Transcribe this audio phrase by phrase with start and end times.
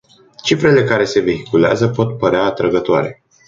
[0.43, 3.23] Cifrele care se vehiculează pot părea atrăgătoare.